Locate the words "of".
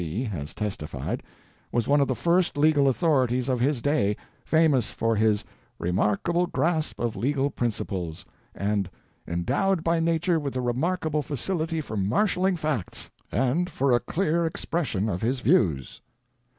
2.01-2.07, 3.47-3.59, 6.99-7.15, 15.07-15.21